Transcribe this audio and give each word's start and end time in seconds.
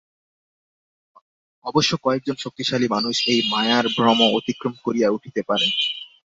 অবশ্য 1.65 1.91
কয়েকজন 2.03 2.35
শক্তিশালী 2.35 2.87
মানুষ 2.87 3.15
এই 3.27 3.39
মায়ার 3.51 3.85
ভ্রম 3.95 4.19
অতিক্রম 4.37 4.73
করিয়া 4.85 5.09
উঠিতে 5.09 5.41
পারেন। 5.43 5.71